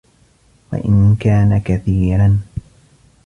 وَإِنْ 0.73 1.15
كَانَ 1.19 1.59
كَثِيرًا 1.65 2.39